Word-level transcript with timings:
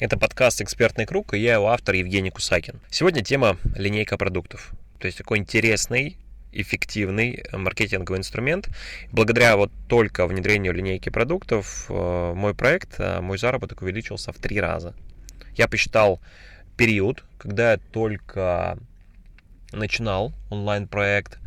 Это 0.00 0.18
подкаст 0.18 0.62
«Экспертный 0.62 1.04
круг» 1.04 1.34
и 1.34 1.38
я 1.38 1.52
его 1.56 1.68
автор 1.68 1.94
Евгений 1.94 2.30
Кусакин. 2.30 2.80
Сегодня 2.88 3.22
тема 3.22 3.58
линейка 3.74 4.16
продуктов. 4.16 4.72
То 4.98 5.04
есть 5.04 5.18
такой 5.18 5.36
интересный, 5.36 6.16
эффективный 6.52 7.44
маркетинговый 7.52 8.18
инструмент. 8.18 8.70
Благодаря 9.12 9.58
вот 9.58 9.70
только 9.88 10.26
внедрению 10.26 10.72
линейки 10.72 11.10
продуктов 11.10 11.84
э, 11.90 12.32
мой 12.34 12.54
проект, 12.54 12.94
э, 12.98 13.20
мой 13.20 13.36
заработок 13.36 13.82
увеличился 13.82 14.32
в 14.32 14.36
три 14.36 14.58
раза. 14.58 14.94
Я 15.54 15.68
посчитал 15.68 16.18
период, 16.78 17.22
когда 17.36 17.72
я 17.72 17.76
только 17.76 18.78
начинал 19.70 20.32
онлайн-проект, 20.48 21.38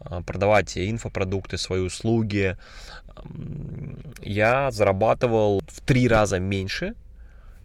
э, 0.00 0.20
продавать 0.20 0.76
инфопродукты, 0.76 1.56
свои 1.56 1.80
услуги, 1.80 2.58
я 4.20 4.70
зарабатывал 4.70 5.62
в 5.66 5.80
три 5.80 6.08
раза 6.08 6.38
меньше, 6.38 6.94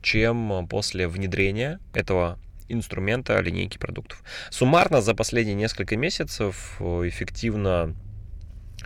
чем 0.02 0.68
после 0.68 1.07
внедрения 1.07 1.79
этого 1.93 2.39
инструмента 2.67 3.39
линейки 3.39 3.77
продуктов. 3.77 4.23
Суммарно 4.49 5.02
за 5.02 5.13
последние 5.13 5.55
несколько 5.55 5.98
месяцев 5.98 6.77
э, 6.80 7.08
эффективно 7.08 7.95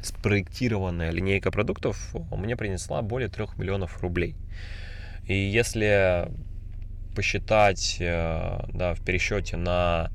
спроектированная 0.01 1.11
линейка 1.11 1.51
продуктов 1.51 2.15
мне 2.31 2.55
принесла 2.55 3.01
более 3.01 3.29
3 3.29 3.45
миллионов 3.57 4.01
рублей. 4.01 4.35
И 5.25 5.33
если 5.33 6.31
посчитать 7.15 7.97
э, 7.99 8.59
да, 8.73 8.93
в 8.93 9.01
пересчете 9.01 9.57
на 9.57 10.11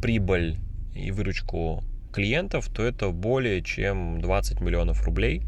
прибыль 0.00 0.56
и 0.94 1.10
выручку 1.10 1.84
клиентов, 2.12 2.68
то 2.68 2.82
это 2.82 3.10
более 3.10 3.62
чем 3.62 4.20
20 4.20 4.60
миллионов 4.60 5.04
рублей 5.04 5.42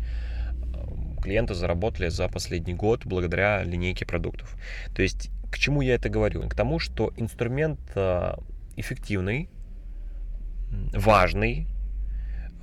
клиенты 1.26 1.54
заработали 1.54 2.08
за 2.08 2.28
последний 2.28 2.74
год 2.74 3.04
благодаря 3.04 3.64
линейке 3.64 4.06
продуктов. 4.06 4.56
То 4.94 5.02
есть 5.02 5.30
к 5.50 5.58
чему 5.58 5.82
я 5.82 5.96
это 5.96 6.08
говорю? 6.08 6.48
К 6.48 6.54
тому, 6.54 6.78
что 6.78 7.12
инструмент 7.16 7.80
э, 7.96 8.34
эффективный, 8.76 9.50
важный, 10.92 11.66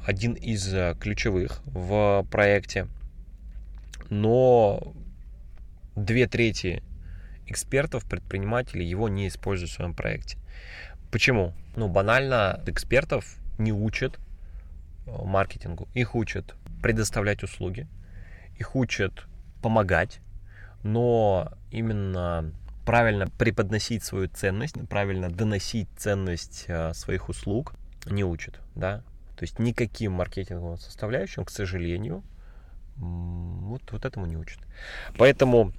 один 0.06 0.32
из 0.34 0.74
э, 0.74 0.96
ключевых 0.98 1.62
в 1.66 2.26
проекте, 2.32 2.88
но 4.10 4.94
две 5.98 6.26
трети 6.28 6.82
экспертов, 7.46 8.06
предпринимателей 8.06 8.86
его 8.86 9.10
не 9.10 9.28
используют 9.28 9.72
в 9.72 9.76
своем 9.76 9.94
проекте. 9.94 10.38
Почему? 11.12 11.54
Ну, 11.76 11.90
банально 11.90 12.62
экспертов 12.66 13.36
не 13.58 13.74
учат 13.74 14.20
э, 15.06 15.12
маркетингу. 15.12 15.90
Их 15.94 16.16
учат 16.16 16.56
предоставлять 16.82 17.44
услуги, 17.44 17.88
их 18.58 18.76
учат 18.76 19.26
помогать, 19.62 20.20
но 20.84 21.52
именно 21.72 22.52
правильно 22.86 23.28
преподносить 23.28 24.04
свою 24.04 24.28
ценность, 24.28 24.76
правильно 24.90 25.30
доносить 25.30 25.88
ценность 25.98 26.66
э, 26.68 26.94
своих 26.94 27.30
услуг 27.30 27.74
не 28.06 28.24
учат, 28.24 28.60
да. 28.76 29.04
То 29.38 29.44
есть 29.44 29.60
никаким 29.60 30.14
маркетинговым 30.14 30.78
составляющим, 30.78 31.46
к 31.46 31.50
сожалению, 31.50 32.24
вот, 32.98 33.82
вот 33.92 34.06
этому 34.06 34.26
не 34.26 34.38
учат. 34.38 34.60
Поэтому, 35.18 35.72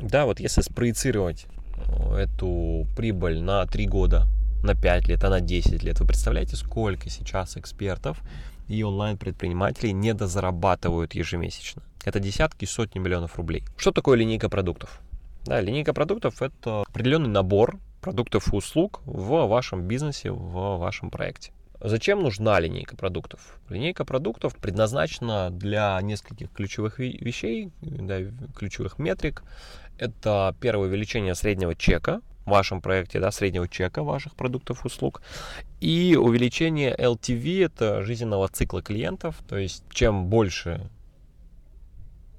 да, 0.00 0.26
вот 0.26 0.40
если 0.40 0.60
спроецировать 0.60 1.46
э, 1.76 2.16
эту 2.16 2.86
прибыль 2.96 3.40
на 3.40 3.66
3 3.66 3.86
года, 3.86 4.26
на 4.62 4.74
5 4.74 5.08
лет, 5.08 5.24
а 5.24 5.30
на 5.30 5.40
10 5.40 5.82
лет, 5.82 6.00
вы 6.00 6.06
представляете, 6.06 6.56
сколько 6.56 7.08
сейчас 7.08 7.56
экспертов 7.56 8.20
и 8.68 8.82
онлайн-предпринимателей 8.82 9.92
недозарабатывают 9.92 11.14
ежемесячно. 11.14 11.82
Это 12.04 12.20
десятки, 12.20 12.64
сотни 12.64 12.98
миллионов 12.98 13.36
рублей. 13.36 13.64
Что 13.76 13.92
такое 13.92 14.16
линейка 14.16 14.48
продуктов? 14.48 15.00
Да, 15.44 15.60
линейка 15.60 15.92
продуктов– 15.94 16.42
это 16.42 16.82
определенный 16.82 17.28
набор 17.28 17.78
продуктов 18.00 18.52
и 18.52 18.56
услуг 18.56 19.00
в 19.04 19.46
вашем 19.46 19.82
бизнесе, 19.82 20.30
в 20.30 20.78
вашем 20.78 21.10
проекте. 21.10 21.52
Зачем 21.80 22.22
нужна 22.22 22.58
линейка 22.58 22.96
продуктов? 22.96 23.58
Линейка 23.68 24.04
продуктов 24.04 24.56
предназначена 24.56 25.50
для 25.50 26.00
нескольких 26.00 26.50
ключевых 26.50 26.98
вещей, 26.98 27.70
да, 27.80 28.20
ключевых 28.56 28.98
метрик. 28.98 29.42
Это 29.98 30.54
первое 30.60 30.88
увеличение 30.88 31.34
среднего 31.34 31.74
чека 31.74 32.22
в 32.46 32.50
вашем 32.50 32.80
проекте, 32.80 33.20
да, 33.20 33.30
среднего 33.30 33.68
чека 33.68 34.02
ваших 34.02 34.34
продуктов 34.34 34.86
услуг. 34.86 35.20
И 35.80 36.16
увеличение 36.18 36.94
LTV, 36.96 37.66
это 37.66 38.02
жизненного 38.02 38.48
цикла 38.48 38.80
клиентов, 38.82 39.36
то 39.48 39.58
есть 39.58 39.82
чем 39.90 40.26
больше 40.26 40.88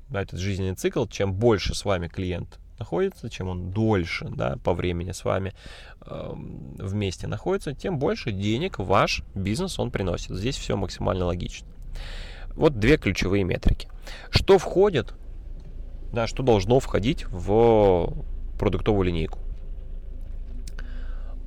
да, 0.09 0.21
этот 0.21 0.39
жизненный 0.39 0.75
цикл, 0.75 1.05
чем 1.05 1.33
больше 1.33 1.75
с 1.75 1.85
вами 1.85 2.07
клиент 2.07 2.59
находится, 2.79 3.29
чем 3.29 3.49
он 3.49 3.71
дольше 3.71 4.27
да, 4.29 4.57
по 4.63 4.73
времени 4.73 5.11
с 5.11 5.25
вами 5.25 5.53
э, 6.01 6.33
вместе 6.77 7.27
находится, 7.27 7.73
тем 7.73 7.99
больше 7.99 8.31
денег 8.31 8.79
ваш 8.79 9.23
бизнес 9.35 9.79
он 9.79 9.91
приносит. 9.91 10.35
Здесь 10.35 10.55
все 10.55 10.77
максимально 10.77 11.25
логично. 11.25 11.67
Вот 12.53 12.79
две 12.79 12.97
ключевые 12.97 13.43
метрики. 13.43 13.89
Что 14.29 14.57
входит, 14.57 15.13
да, 16.13 16.27
что 16.27 16.43
должно 16.43 16.79
входить 16.79 17.25
в 17.25 18.13
продуктовую 18.57 19.05
линейку? 19.07 19.39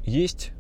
Есть 0.04 0.52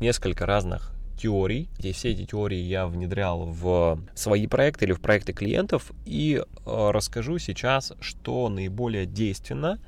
несколько 0.00 0.46
разных 0.46 0.92
теорий. 1.18 1.68
И 1.78 1.92
все 1.92 2.10
эти 2.12 2.24
теории 2.24 2.58
я 2.58 2.86
внедрял 2.86 3.44
в 3.46 4.00
свои 4.14 4.46
проекты 4.46 4.86
или 4.86 4.92
в 4.92 5.00
проекты 5.00 5.32
клиентов. 5.32 5.90
И 6.06 6.40
э, 6.40 6.90
расскажу 6.90 7.38
сейчас, 7.38 7.92
что 8.00 8.48
наиболее 8.48 9.06
действенно 9.06 9.78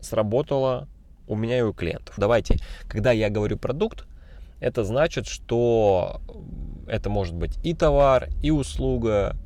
сработало 0.00 0.88
у 1.26 1.36
меня 1.36 1.58
и 1.58 1.62
у 1.62 1.72
клиентов. 1.72 2.14
Давайте, 2.18 2.58
когда 2.88 3.12
я 3.12 3.30
говорю 3.30 3.56
продукт, 3.56 4.06
это 4.60 4.84
значит, 4.84 5.26
что 5.26 6.20
это 6.86 7.08
может 7.10 7.34
быть 7.34 7.58
и 7.64 7.74
товар, 7.74 8.28
и 8.42 8.50
услуга, 8.50 9.36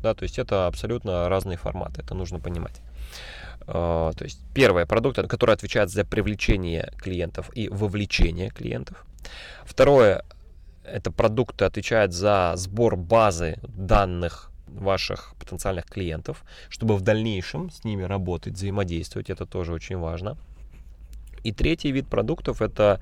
да, 0.00 0.14
то 0.14 0.22
есть 0.22 0.38
это 0.38 0.66
абсолютно 0.66 1.28
разные 1.28 1.58
форматы, 1.58 2.02
это 2.02 2.14
нужно 2.14 2.38
понимать. 2.38 2.80
А, 3.66 4.12
то 4.12 4.24
есть 4.24 4.40
первое, 4.54 4.86
продукт, 4.86 5.16
который 5.28 5.54
отвечает 5.54 5.90
за 5.90 6.04
привлечение 6.04 6.92
клиентов 6.98 7.50
и 7.54 7.68
вовлечение 7.68 8.50
клиентов. 8.50 9.04
Второе, 9.64 10.24
это 10.84 11.10
продукты 11.10 11.64
отвечают 11.64 12.12
за 12.12 12.52
сбор 12.56 12.96
базы 12.96 13.58
данных 13.62 14.50
ваших 14.66 15.34
потенциальных 15.38 15.86
клиентов, 15.86 16.44
чтобы 16.68 16.96
в 16.96 17.02
дальнейшем 17.02 17.70
с 17.70 17.84
ними 17.84 18.02
работать, 18.02 18.54
взаимодействовать. 18.54 19.30
Это 19.30 19.46
тоже 19.46 19.72
очень 19.72 19.98
важно. 19.98 20.36
И 21.44 21.52
третий 21.52 21.92
вид 21.92 22.08
продуктов 22.08 22.62
это 22.62 23.00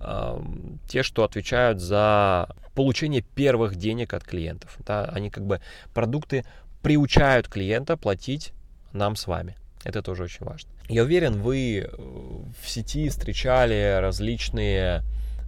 э, 0.00 0.40
те, 0.88 1.02
что 1.02 1.24
отвечают 1.24 1.80
за 1.80 2.48
получение 2.74 3.22
первых 3.22 3.76
денег 3.76 4.14
от 4.14 4.24
клиентов. 4.24 4.76
Да? 4.86 5.04
Они 5.04 5.30
как 5.30 5.44
бы 5.44 5.60
продукты 5.92 6.44
приучают 6.82 7.48
клиента 7.48 7.96
платить 7.96 8.52
нам 8.92 9.16
с 9.16 9.26
вами. 9.26 9.56
Это 9.84 10.02
тоже 10.02 10.24
очень 10.24 10.46
важно. 10.46 10.70
Я 10.88 11.02
уверен, 11.02 11.40
вы 11.40 11.80
э, 11.80 11.96
в 11.96 12.68
сети 12.68 13.08
встречали 13.08 13.98
различные 14.00 15.02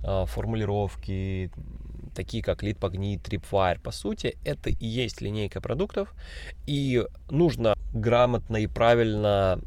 э, 0.04 0.24
формулировки, 0.26 1.50
такие 2.14 2.42
как 2.42 2.62
Lead 2.62 2.78
Magnet, 2.78 3.22
Tripwire. 3.22 3.80
По 3.80 3.90
сути, 3.90 4.36
это 4.44 4.70
и 4.70 4.86
есть 4.86 5.20
линейка 5.20 5.60
продуктов, 5.60 6.14
и 6.66 7.04
нужно 7.30 7.74
грамотно 7.92 8.56
и 8.56 8.66
правильно 8.66 9.60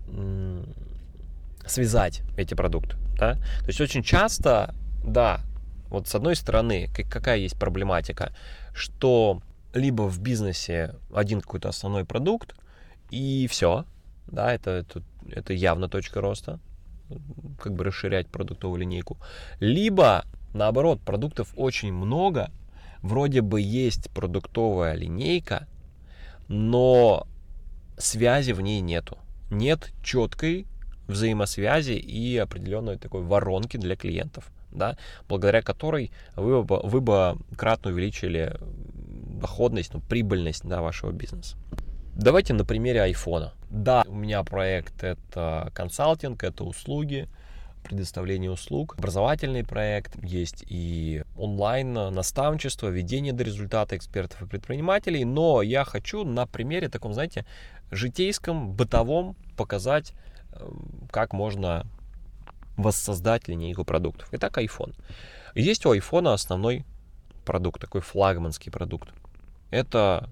связать 1.65 2.21
эти 2.37 2.53
продукты. 2.53 2.95
Да? 3.17 3.35
То 3.35 3.67
есть 3.67 3.81
очень 3.81 4.03
часто, 4.03 4.73
да, 5.03 5.41
вот 5.89 6.07
с 6.07 6.15
одной 6.15 6.35
стороны, 6.35 6.89
какая 7.09 7.37
есть 7.37 7.57
проблематика, 7.57 8.33
что 8.73 9.41
либо 9.73 10.03
в 10.03 10.19
бизнесе 10.19 10.95
один 11.13 11.41
какой-то 11.41 11.69
основной 11.69 12.05
продукт, 12.05 12.55
и 13.11 13.47
все, 13.49 13.85
да, 14.31 14.53
это, 14.53 14.71
это, 14.71 15.03
это 15.29 15.53
явно 15.53 15.89
точка 15.89 16.21
роста, 16.21 16.59
как 17.59 17.73
бы 17.73 17.83
расширять 17.83 18.27
продуктовую 18.27 18.81
линейку. 18.81 19.17
Либо, 19.59 20.25
наоборот, 20.53 21.01
продуктов 21.01 21.53
очень 21.55 21.93
много, 21.93 22.51
вроде 23.01 23.41
бы 23.41 23.61
есть 23.61 24.09
продуктовая 24.11 24.95
линейка, 24.95 25.67
но 26.47 27.27
связи 27.97 28.51
в 28.51 28.61
ней 28.61 28.81
нету. 28.81 29.17
Нет 29.51 29.91
четкой 30.03 30.67
взаимосвязи 31.07 31.93
и 31.93 32.37
определенной 32.37 32.97
такой 32.97 33.23
воронки 33.23 33.77
для 33.77 33.95
клиентов, 33.95 34.51
да, 34.71 34.97
благодаря 35.27 35.61
которой 35.61 36.11
вы 36.35 36.63
бы, 36.63 36.79
вы 36.83 37.01
бы 37.01 37.37
кратно 37.57 37.91
увеличили 37.91 38.55
доходность, 39.39 39.93
ну, 39.93 40.01
прибыльность 40.01 40.67
да, 40.67 40.81
вашего 40.81 41.11
бизнеса. 41.11 41.57
Давайте 42.21 42.53
на 42.53 42.65
примере 42.65 43.01
айфона. 43.01 43.53
Да, 43.69 44.03
у 44.05 44.13
меня 44.13 44.43
проект 44.43 45.05
это 45.05 45.71
консалтинг, 45.73 46.43
это 46.43 46.65
услуги, 46.65 47.29
предоставление 47.81 48.51
услуг, 48.51 48.95
образовательный 48.97 49.63
проект, 49.63 50.21
есть 50.21 50.65
и 50.67 51.23
онлайн 51.37 51.93
наставничество, 51.93 52.89
ведение 52.89 53.31
до 53.31 53.45
результата 53.45 53.95
экспертов 53.95 54.41
и 54.41 54.47
предпринимателей, 54.47 55.23
но 55.23 55.61
я 55.61 55.85
хочу 55.85 56.25
на 56.25 56.45
примере 56.45 56.89
таком, 56.89 57.13
знаете, 57.13 57.45
житейском, 57.89 58.73
бытовом 58.73 59.37
показать, 59.55 60.11
как 61.11 61.31
можно 61.31 61.87
воссоздать 62.75 63.47
линейку 63.47 63.85
продуктов. 63.85 64.27
Итак, 64.33 64.57
iPhone. 64.57 64.93
Есть 65.55 65.85
у 65.85 65.95
iPhone 65.95 66.33
основной 66.33 66.83
продукт, 67.45 67.79
такой 67.79 68.01
флагманский 68.01 68.73
продукт. 68.73 69.07
Это 69.71 70.29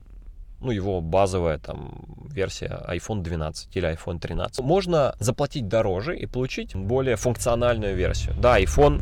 ну, 0.59 0.71
его 0.71 1.01
базовая 1.01 1.59
там 1.59 2.05
версия 2.31 2.83
iPhone 2.87 3.21
12 3.21 3.75
или 3.75 3.93
iPhone 3.93 4.19
13. 4.19 4.63
Можно 4.63 5.15
заплатить 5.19 5.67
дороже 5.67 6.17
и 6.17 6.25
получить 6.25 6.75
более 6.75 7.15
функциональную 7.15 7.95
версию. 7.95 8.35
Да, 8.39 8.59
iPhone 8.59 9.01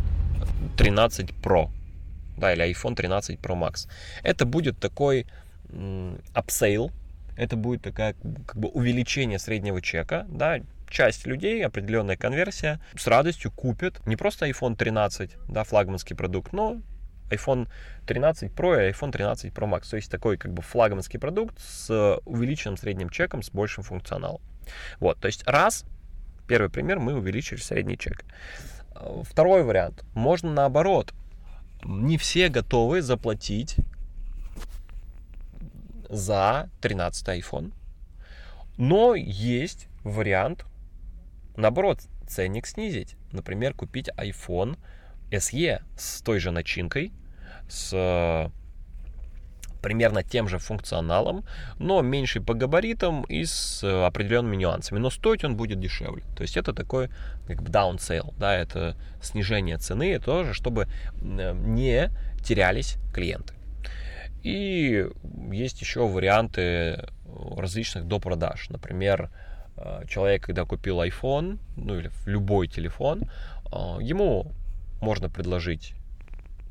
13 0.77 1.31
Pro, 1.41 1.69
да, 2.37 2.53
или 2.53 2.71
iPhone 2.71 2.95
13 2.95 3.39
Pro 3.39 3.57
Max. 3.57 3.87
Это 4.23 4.45
будет 4.45 4.79
такой 4.79 5.27
upsell, 6.33 6.91
это 7.37 7.55
будет 7.55 7.81
такая 7.81 8.15
как 8.45 8.57
бы 8.57 8.69
увеличение 8.69 9.39
среднего 9.39 9.81
чека, 9.81 10.25
да, 10.29 10.59
часть 10.89 11.25
людей, 11.25 11.65
определенная 11.65 12.15
конверсия, 12.15 12.79
с 12.95 13.07
радостью 13.07 13.51
купит 13.51 14.05
не 14.05 14.15
просто 14.15 14.47
iPhone 14.47 14.75
13, 14.75 15.31
да, 15.49 15.63
флагманский 15.63 16.15
продукт, 16.15 16.53
но 16.53 16.81
iPhone 17.29 17.67
13 18.07 18.51
Pro 18.51 18.75
и 18.75 18.91
iPhone 18.91 19.11
13 19.11 19.53
Pro 19.53 19.69
Max. 19.69 19.89
То 19.89 19.97
есть 19.97 20.11
такой 20.11 20.37
как 20.37 20.53
бы 20.53 20.61
флагманский 20.61 21.19
продукт 21.19 21.59
с 21.59 22.19
увеличенным 22.25 22.77
средним 22.77 23.09
чеком, 23.09 23.43
с 23.43 23.49
большим 23.49 23.83
функционалом. 23.83 24.41
Вот, 24.99 25.19
то 25.19 25.27
есть 25.27 25.47
раз, 25.47 25.85
первый 26.47 26.69
пример, 26.69 26.99
мы 26.99 27.15
увеличили 27.15 27.59
средний 27.59 27.97
чек. 27.97 28.23
Второй 29.23 29.63
вариант. 29.63 30.03
Можно 30.13 30.51
наоборот. 30.51 31.13
Не 31.83 32.17
все 32.17 32.49
готовы 32.49 33.01
заплатить 33.01 33.77
за 36.09 36.69
13 36.81 37.27
iPhone. 37.27 37.73
Но 38.77 39.15
есть 39.15 39.87
вариант, 40.03 40.65
наоборот, 41.55 42.01
ценник 42.27 42.67
снизить. 42.67 43.15
Например, 43.31 43.73
купить 43.73 44.09
iPhone 44.17 44.77
SE 45.37 45.81
с 45.97 46.21
той 46.21 46.39
же 46.39 46.51
начинкой, 46.51 47.11
с 47.67 48.51
примерно 49.85 50.23
тем 50.23 50.47
же 50.47 50.57
функционалом, 50.57 51.45
но 51.77 52.01
меньше 52.01 52.41
по 52.41 52.55
габаритам 52.55 53.21
и 53.23 53.45
с 53.45 53.83
определенными 53.83 54.55
нюансами. 54.55 54.97
Но 54.97 55.11
стоить 55.11 55.43
он 55.43 55.55
будет 55.55 55.79
дешевле. 55.79 56.23
То 56.35 56.41
есть 56.41 56.57
это 56.57 56.73
такой 56.73 57.09
как 57.45 57.61
бы 57.61 57.69
down 57.69 57.97
sale, 57.97 58.33
да, 58.39 58.55
это 58.55 58.95
снижение 59.21 59.77
цены 59.77 60.17
тоже, 60.19 60.55
чтобы 60.55 60.87
не 61.21 62.09
терялись 62.43 62.97
клиенты. 63.13 63.53
И 64.41 65.05
есть 65.51 65.81
еще 65.81 66.07
варианты 66.07 67.05
различных 67.55 68.05
допродаж. 68.05 68.69
Например, 68.69 69.29
э, 69.77 70.03
человек, 70.07 70.45
когда 70.45 70.65
купил 70.65 71.01
iPhone, 71.01 71.59
ну 71.75 71.99
или 71.99 72.09
любой 72.25 72.67
телефон, 72.67 73.29
э, 73.71 73.97
ему 74.01 74.51
можно 75.05 75.29
предложить 75.29 75.93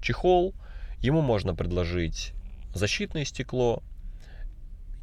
чехол, 0.03 0.55
ему 1.01 1.23
можно 1.23 1.55
предложить 1.55 2.33
защитное 2.75 3.25
стекло 3.25 3.83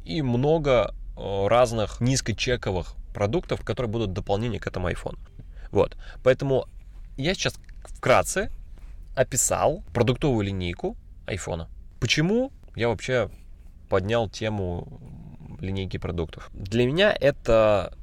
и 0.04 0.20
много 0.20 0.94
э, 1.16 1.46
разных 1.48 2.00
низкочековых 2.00 2.94
продуктов, 3.14 3.64
которые 3.64 3.90
будут 3.90 4.12
дополнение 4.12 4.60
к 4.60 4.66
этому 4.66 4.90
iPhone. 4.90 5.18
Вот. 5.70 5.96
Поэтому 6.22 6.66
я 7.16 7.32
сейчас 7.34 7.54
вкратце 7.84 8.50
описал 9.16 9.82
продуктовую 9.94 10.44
линейку 10.44 10.96
iPhone. 11.26 11.68
Почему 12.00 12.52
я 12.76 12.88
вообще 12.88 13.30
поднял 13.88 14.28
тему 14.28 15.00
линейки 15.58 15.96
продуктов? 15.96 16.50
Для 16.52 16.86
меня 16.86 17.16
это 17.18 17.96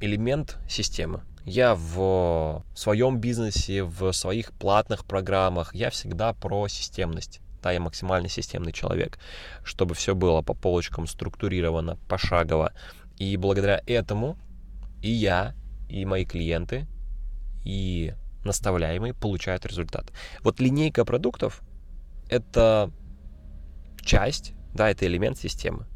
элемент 0.00 0.58
системы. 0.68 1.22
Я 1.44 1.74
в 1.74 2.64
своем 2.74 3.18
бизнесе, 3.18 3.82
в 3.82 4.12
своих 4.12 4.52
платных 4.52 5.04
программах, 5.04 5.74
я 5.74 5.90
всегда 5.90 6.32
про 6.34 6.68
системность. 6.68 7.40
Да, 7.62 7.70
я 7.70 7.80
максимально 7.80 8.28
системный 8.28 8.72
человек, 8.72 9.18
чтобы 9.64 9.94
все 9.94 10.14
было 10.14 10.42
по 10.42 10.54
полочкам 10.54 11.06
структурировано, 11.06 11.96
пошагово. 12.08 12.72
И 13.18 13.36
благодаря 13.36 13.80
этому 13.86 14.36
и 15.00 15.10
я, 15.10 15.54
и 15.88 16.04
мои 16.04 16.24
клиенты, 16.24 16.86
и 17.64 18.14
наставляемые 18.44 19.14
получают 19.14 19.66
результат. 19.66 20.12
Вот 20.42 20.60
линейка 20.60 21.04
продуктов— 21.04 21.62
это 22.28 22.90
часть, 24.00 24.54
да, 24.74 24.90
это 24.90 25.06
элемент 25.06 25.38
системы. 25.38 25.86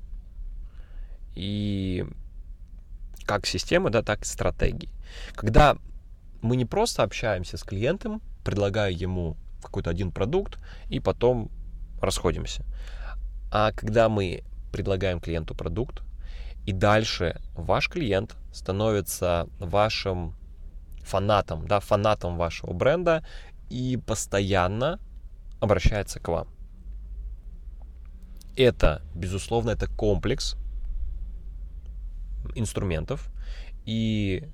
И 1.35 2.05
как 3.27 3.47
системы, 3.47 3.91
да, 3.91 4.03
так 4.03 4.23
и 4.23 4.25
стратегии. 4.25 4.91
Когда 5.35 5.77
мы 6.43 6.57
не 6.57 6.65
просто 6.65 7.03
общаемся 7.03 7.57
с 7.57 7.63
клиентом, 7.63 8.23
предлагая 8.45 8.91
ему 8.91 9.37
какой-то 9.63 9.91
один 9.91 10.13
продукт, 10.13 10.59
и 10.89 11.01
потом 11.01 11.51
расходимся. 12.01 12.65
А 13.51 13.73
когда 13.73 14.09
мы 14.09 14.45
предлагаем 14.73 15.21
клиенту 15.21 15.55
продукт, 15.55 16.03
и 16.67 16.73
дальше 16.73 17.41
ваш 17.55 17.89
клиент 17.89 18.37
становится 18.53 19.49
вашим 19.59 20.35
фанатом, 21.01 21.67
да, 21.67 21.81
фанатом 21.81 22.37
вашего 22.37 22.73
бренда 22.73 23.25
и 23.71 23.97
постоянно 23.97 24.99
обращается 25.61 26.21
к 26.21 26.29
вам. 26.29 26.49
Это, 28.57 29.03
безусловно, 29.15 29.71
это 29.71 29.87
комплекс 29.87 30.57
инструментов, 32.55 33.29
и 33.85 34.49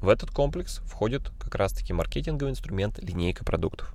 в 0.00 0.08
этот 0.08 0.30
комплекс 0.30 0.78
входит 0.84 1.30
как 1.38 1.54
раз-таки 1.54 1.92
маркетинговый 1.92 2.52
инструмент 2.52 2.98
линейка 3.02 3.44
продуктов. 3.44 3.94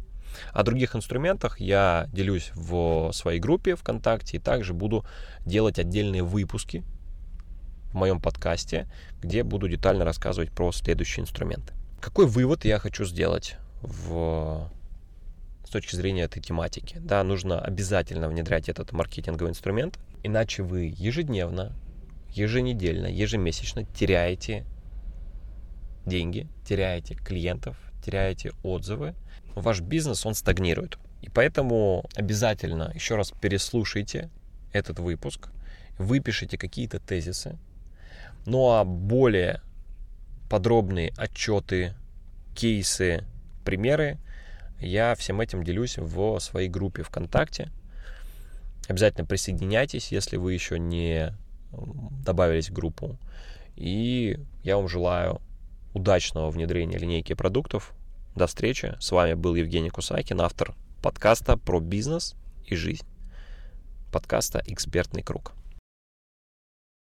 О 0.52 0.64
других 0.64 0.96
инструментах 0.96 1.60
я 1.60 2.10
делюсь 2.12 2.52
в 2.56 3.12
своей 3.14 3.40
группе 3.40 3.76
ВКонтакте 3.76 4.38
и 4.38 4.40
также 4.40 4.74
буду 4.74 5.06
делать 5.46 5.80
отдельные 5.80 6.24
выпуски 6.24 6.84
в 7.92 7.96
моем 7.96 8.20
подкасте, 8.20 8.88
где 9.22 9.44
буду 9.44 9.70
детально 9.70 10.04
рассказывать 10.04 10.52
про 10.52 10.72
следующие 10.72 11.24
инструменты. 11.24 11.74
Какой 12.02 12.26
вывод 12.26 12.66
я 12.66 12.80
хочу 12.80 13.06
сделать 13.06 13.58
в 13.82 14.70
с 15.66 15.70
точки 15.70 15.96
зрения 15.96 16.24
этой 16.24 16.42
тематики. 16.42 16.98
Да, 17.00 17.24
нужно 17.24 17.60
обязательно 17.60 18.28
внедрять 18.28 18.70
этот 18.70 18.92
маркетинговый 18.92 19.52
инструмент, 19.52 19.98
иначе 20.22 20.62
вы 20.62 20.94
ежедневно, 20.96 21.74
еженедельно, 22.34 23.08
ежемесячно 23.08 23.86
теряете 23.86 24.66
деньги, 26.06 26.48
теряете 26.66 27.16
клиентов, 27.16 27.78
теряете 28.04 28.52
отзывы, 28.64 29.16
ваш 29.56 29.82
бизнес, 29.82 30.26
он 30.26 30.34
стагнирует. 30.34 30.98
И 31.22 31.30
поэтому 31.30 32.06
обязательно 32.16 32.92
еще 32.94 33.16
раз 33.16 33.32
переслушайте 33.32 34.30
этот 34.74 35.00
выпуск, 35.00 35.50
выпишите 35.98 36.58
какие-то 36.58 37.00
тезисы, 37.00 37.58
ну 38.46 38.72
а 38.72 38.84
более 38.84 39.62
подробные 40.50 41.14
отчеты, 41.18 41.94
кейсы, 42.56 43.24
примеры 43.64 44.20
я 44.80 45.16
всем 45.16 45.40
этим 45.40 45.64
делюсь 45.64 45.98
в 45.98 46.40
своей 46.40 46.68
группе 46.68 47.04
ВКонтакте. 47.04 47.72
Обязательно 48.90 49.26
присоединяйтесь, 49.26 50.12
если 50.12 50.36
вы 50.36 50.54
еще 50.54 50.78
не 50.78 51.34
добавились 52.24 52.70
в 52.70 52.74
группу. 52.74 53.18
И 53.76 54.40
я 54.64 54.78
вам 54.78 54.88
желаю 54.88 55.42
удачного 55.94 56.50
внедрения 56.50 56.98
линейки 56.98 57.34
продуктов. 57.34 57.94
До 58.36 58.48
встречи. 58.48 58.96
С 59.00 59.12
вами 59.12 59.34
был 59.34 59.56
Евгений 59.56 59.90
Кусакин, 59.90 60.42
автор 60.42 60.76
подкаста 61.02 61.58
про 61.58 61.80
бизнес 61.80 62.36
и 62.66 62.76
жизнь. 62.76 63.06
Подкаста 64.12 64.62
«Экспертный 64.66 65.22
круг». 65.22 65.54